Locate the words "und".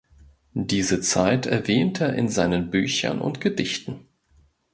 3.21-3.39